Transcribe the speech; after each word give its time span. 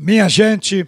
Minha 0.00 0.28
gente, 0.28 0.86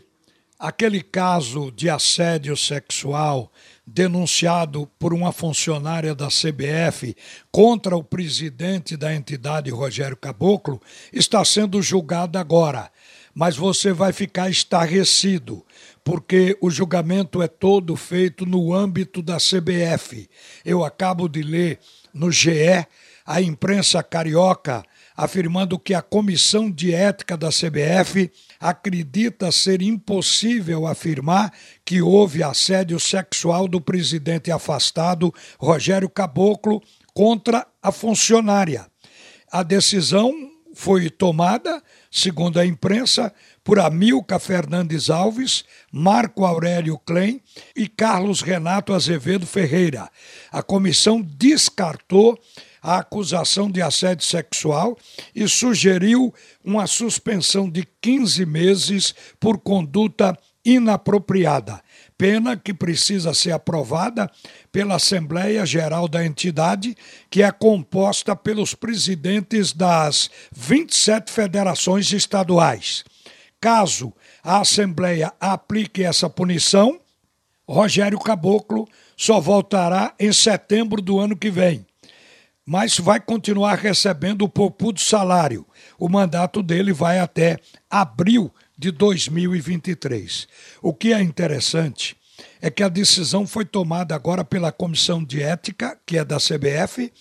aquele 0.56 1.02
caso 1.02 1.72
de 1.72 1.90
assédio 1.90 2.56
sexual 2.56 3.50
denunciado 3.84 4.88
por 5.00 5.12
uma 5.12 5.32
funcionária 5.32 6.14
da 6.14 6.28
CBF 6.28 7.16
contra 7.50 7.96
o 7.96 8.04
presidente 8.04 8.96
da 8.96 9.12
entidade, 9.12 9.68
Rogério 9.68 10.16
Caboclo, 10.16 10.80
está 11.12 11.44
sendo 11.44 11.82
julgado 11.82 12.38
agora. 12.38 12.88
Mas 13.34 13.56
você 13.56 13.92
vai 13.92 14.12
ficar 14.12 14.48
estarrecido, 14.48 15.66
porque 16.04 16.56
o 16.60 16.70
julgamento 16.70 17.42
é 17.42 17.48
todo 17.48 17.96
feito 17.96 18.46
no 18.46 18.72
âmbito 18.72 19.22
da 19.22 19.38
CBF. 19.38 20.30
Eu 20.64 20.84
acabo 20.84 21.28
de 21.28 21.42
ler 21.42 21.80
no 22.14 22.30
GE 22.30 22.86
a 23.26 23.42
imprensa 23.42 24.04
carioca 24.04 24.84
afirmando 25.20 25.78
que 25.78 25.92
a 25.92 26.00
comissão 26.00 26.70
de 26.70 26.94
ética 26.94 27.36
da 27.36 27.50
CBF 27.50 28.32
acredita 28.58 29.52
ser 29.52 29.82
impossível 29.82 30.86
afirmar 30.86 31.52
que 31.84 32.00
houve 32.00 32.42
assédio 32.42 32.98
sexual 32.98 33.68
do 33.68 33.82
presidente 33.82 34.50
afastado 34.50 35.30
Rogério 35.58 36.08
Caboclo 36.08 36.82
contra 37.12 37.66
a 37.82 37.92
funcionária. 37.92 38.86
A 39.52 39.62
decisão 39.62 40.32
foi 40.74 41.10
tomada, 41.10 41.82
segundo 42.10 42.58
a 42.58 42.64
imprensa, 42.64 43.30
por 43.62 43.78
Amilca 43.78 44.38
Fernandes 44.38 45.10
Alves, 45.10 45.64
Marco 45.92 46.46
Aurélio 46.46 46.98
Klein 46.98 47.42
e 47.76 47.86
Carlos 47.86 48.40
Renato 48.40 48.94
Azevedo 48.94 49.46
Ferreira. 49.46 50.08
A 50.50 50.62
comissão 50.62 51.20
descartou 51.20 52.38
a 52.82 52.98
acusação 52.98 53.70
de 53.70 53.82
assédio 53.82 54.24
sexual 54.24 54.96
e 55.34 55.48
sugeriu 55.48 56.34
uma 56.64 56.86
suspensão 56.86 57.68
de 57.68 57.86
15 58.00 58.46
meses 58.46 59.14
por 59.38 59.58
conduta 59.58 60.36
inapropriada, 60.64 61.80
pena 62.18 62.56
que 62.56 62.74
precisa 62.74 63.32
ser 63.32 63.52
aprovada 63.52 64.30
pela 64.70 64.96
Assembleia 64.96 65.64
Geral 65.64 66.06
da 66.06 66.24
entidade, 66.24 66.94
que 67.30 67.42
é 67.42 67.50
composta 67.50 68.36
pelos 68.36 68.74
presidentes 68.74 69.72
das 69.72 70.30
27 70.54 71.30
federações 71.32 72.12
estaduais. 72.12 73.04
Caso 73.60 74.12
a 74.42 74.60
Assembleia 74.60 75.32
aplique 75.40 76.02
essa 76.02 76.28
punição, 76.28 76.98
Rogério 77.68 78.18
Caboclo 78.18 78.86
só 79.16 79.40
voltará 79.40 80.14
em 80.18 80.32
setembro 80.32 81.00
do 81.00 81.18
ano 81.18 81.36
que 81.36 81.50
vem 81.50 81.86
mas 82.66 82.98
vai 82.98 83.20
continuar 83.20 83.76
recebendo 83.76 84.42
o 84.42 84.48
popudo 84.48 85.00
salário. 85.00 85.66
O 85.98 86.08
mandato 86.08 86.62
dele 86.62 86.92
vai 86.92 87.18
até 87.18 87.58
abril 87.88 88.52
de 88.78 88.90
2023. 88.90 90.46
O 90.82 90.94
que 90.94 91.12
é 91.12 91.20
interessante 91.20 92.16
é 92.60 92.70
que 92.70 92.82
a 92.82 92.88
decisão 92.88 93.46
foi 93.46 93.64
tomada 93.64 94.14
agora 94.14 94.44
pela 94.44 94.72
Comissão 94.72 95.22
de 95.22 95.42
Ética, 95.42 95.98
que 96.06 96.16
é 96.16 96.24
da 96.24 96.36
CBF, 96.36 97.12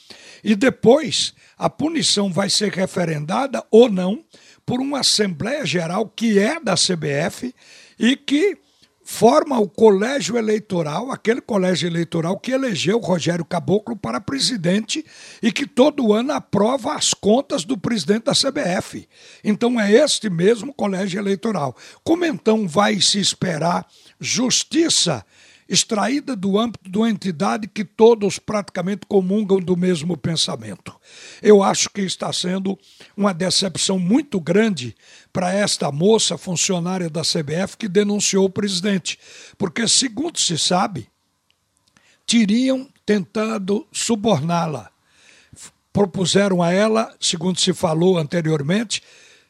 e 0.43 0.55
depois 0.55 1.33
a 1.57 1.69
punição 1.69 2.31
vai 2.31 2.49
ser 2.49 2.71
referendada 2.71 3.63
ou 3.69 3.89
não 3.89 4.23
por 4.65 4.79
uma 4.79 4.99
Assembleia 4.99 5.65
Geral 5.65 6.07
que 6.07 6.39
é 6.39 6.59
da 6.59 6.75
CBF 6.75 7.53
e 7.97 8.15
que 8.15 8.57
forma 9.11 9.59
o 9.59 9.67
colégio 9.67 10.37
eleitoral, 10.37 11.11
aquele 11.11 11.41
colégio 11.41 11.89
eleitoral 11.89 12.39
que 12.39 12.51
elegeu 12.51 12.99
Rogério 12.99 13.43
Caboclo 13.43 13.95
para 13.95 14.21
presidente 14.21 15.03
e 15.41 15.51
que 15.51 15.65
todo 15.65 16.13
ano 16.13 16.31
aprova 16.31 16.93
as 16.93 17.11
contas 17.11 17.65
do 17.65 17.75
presidente 17.75 18.25
da 18.25 18.33
CBF. 18.33 19.09
Então 19.43 19.81
é 19.81 19.91
este 19.91 20.29
mesmo 20.29 20.71
colégio 20.71 21.19
eleitoral. 21.19 21.75
Como 22.03 22.23
então 22.23 22.67
vai 22.67 23.01
se 23.01 23.19
esperar 23.19 23.83
justiça 24.19 25.25
extraída 25.69 26.35
do 26.35 26.57
âmbito 26.57 26.89
de 26.89 26.97
uma 26.97 27.09
entidade 27.09 27.67
que 27.67 27.85
todos 27.85 28.39
praticamente 28.39 29.05
comungam 29.07 29.59
do 29.59 29.77
mesmo 29.77 30.17
pensamento. 30.17 30.99
Eu 31.43 31.61
acho 31.61 31.91
que 31.91 32.01
está 32.01 32.33
sendo 32.33 32.77
uma 33.15 33.33
decepção 33.33 33.99
muito 33.99 34.39
grande 34.41 34.95
para 35.31 35.53
esta 35.53 35.91
moça 35.91 36.39
funcionária 36.39 37.07
da 37.07 37.21
CBF 37.21 37.77
que 37.77 37.87
denunciou 37.87 38.45
o 38.45 38.49
presidente, 38.49 39.19
porque, 39.59 39.87
segundo 39.87 40.39
se 40.39 40.57
sabe, 40.57 41.07
teriam 42.25 42.89
tentado 43.05 43.87
suborná-la. 43.91 44.89
Propuseram 45.93 46.63
a 46.63 46.71
ela, 46.71 47.15
segundo 47.19 47.59
se 47.59 47.73
falou 47.73 48.17
anteriormente, 48.17 49.03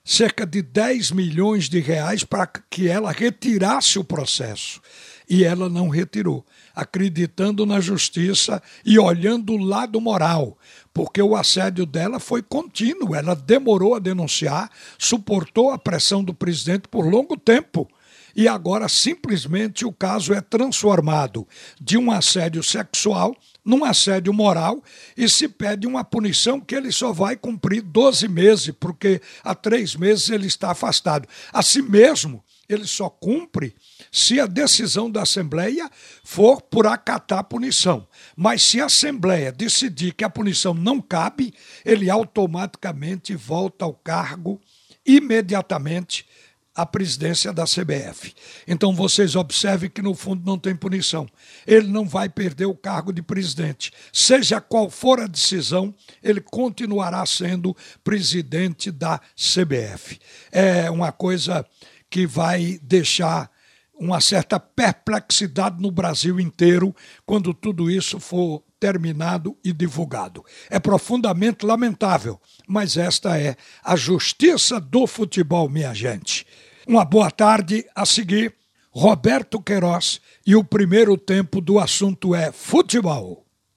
cerca 0.03 0.45
de 0.45 0.61
10 0.61 1.11
milhões 1.11 1.69
de 1.69 1.79
reais 1.79 2.25
para 2.25 2.47
que 2.47 2.89
ela 2.89 3.11
retirasse 3.11 3.97
o 3.99 4.03
processo 4.03 4.81
e 5.29 5.43
ela 5.43 5.69
não 5.69 5.89
retirou, 5.89 6.43
acreditando 6.75 7.65
na 7.65 7.79
justiça 7.79 8.61
e 8.83 8.97
olhando 8.97 9.53
o 9.53 9.63
lado 9.63 10.01
moral, 10.01 10.57
porque 10.91 11.21
o 11.21 11.35
assédio 11.35 11.85
dela 11.85 12.19
foi 12.19 12.41
contínuo, 12.41 13.13
ela 13.13 13.35
demorou 13.35 13.93
a 13.93 13.99
denunciar, 13.99 14.71
suportou 14.97 15.69
a 15.69 15.77
pressão 15.77 16.23
do 16.23 16.33
presidente 16.33 16.87
por 16.87 17.05
longo 17.05 17.37
tempo. 17.37 17.87
E 18.35 18.47
agora 18.47 18.87
simplesmente 18.87 19.85
o 19.85 19.91
caso 19.91 20.33
é 20.33 20.41
transformado 20.41 21.47
de 21.79 21.97
um 21.97 22.11
assédio 22.11 22.63
sexual 22.63 23.35
num 23.65 23.83
assédio 23.83 24.33
moral 24.33 24.81
e 25.17 25.27
se 25.27 25.47
pede 25.47 25.85
uma 25.85 26.03
punição 26.03 26.59
que 26.59 26.75
ele 26.75 26.91
só 26.91 27.11
vai 27.11 27.35
cumprir 27.35 27.81
12 27.81 28.27
meses, 28.27 28.73
porque 28.79 29.21
há 29.43 29.53
três 29.53 29.95
meses 29.95 30.29
ele 30.29 30.47
está 30.47 30.71
afastado. 30.71 31.27
Assim 31.51 31.81
mesmo, 31.81 32.43
ele 32.69 32.85
só 32.85 33.09
cumpre 33.09 33.75
se 34.11 34.39
a 34.39 34.45
decisão 34.45 35.09
da 35.09 35.23
Assembleia 35.23 35.89
for 36.23 36.61
por 36.61 36.85
acatar 36.85 37.39
a 37.39 37.43
punição. 37.43 38.07
Mas 38.35 38.61
se 38.61 38.79
a 38.79 38.85
Assembleia 38.85 39.51
decidir 39.51 40.13
que 40.13 40.23
a 40.23 40.29
punição 40.29 40.73
não 40.73 41.01
cabe, 41.01 41.51
ele 41.83 42.09
automaticamente 42.09 43.35
volta 43.35 43.83
ao 43.83 43.93
cargo 43.93 44.61
imediatamente 45.03 46.27
à 46.75 46.85
presidência 46.85 47.51
da 47.51 47.65
CBF. 47.65 48.33
Então 48.67 48.93
vocês 48.93 49.35
observem 49.35 49.89
que 49.89 50.01
no 50.01 50.13
fundo 50.13 50.45
não 50.45 50.57
tem 50.57 50.75
punição. 50.75 51.27
Ele 51.65 51.87
não 51.87 52.07
vai 52.07 52.29
perder 52.29 52.67
o 52.67 52.75
cargo 52.75 53.11
de 53.11 53.21
presidente. 53.21 53.91
Seja 54.13 54.61
qual 54.61 54.89
for 54.89 55.19
a 55.19 55.27
decisão, 55.27 55.93
ele 56.23 56.39
continuará 56.39 57.25
sendo 57.25 57.75
presidente 58.03 58.91
da 58.91 59.19
CBF. 59.35 60.19
É 60.51 60.89
uma 60.89 61.11
coisa 61.11 61.65
que 62.09 62.25
vai 62.25 62.79
deixar 62.81 63.49
uma 63.99 64.21
certa 64.21 64.59
perplexidade 64.59 65.81
no 65.81 65.91
Brasil 65.91 66.39
inteiro 66.39 66.95
quando 67.25 67.53
tudo 67.53 67.91
isso 67.91 68.19
for 68.19 68.63
terminado 68.79 69.57
e 69.63 69.73
divulgado. 69.73 70.43
É 70.69 70.79
profundamente 70.79 71.65
lamentável, 71.65 72.39
mas 72.65 72.95
esta 72.95 73.37
é 73.37 73.57
a 73.83 73.95
justiça 73.97 74.79
do 74.79 75.05
futebol, 75.05 75.67
minha 75.67 75.93
gente. 75.93 76.47
Uma 76.87 77.03
boa 77.03 77.29
tarde 77.29 77.85
a 77.93 78.05
seguir. 78.05 78.55
Roberto 78.91 79.61
Queiroz 79.61 80.19
e 80.45 80.55
o 80.55 80.63
primeiro 80.63 81.15
tempo 81.15 81.61
do 81.61 81.77
assunto 81.77 82.33
é 82.33 82.51
futebol. 82.51 83.45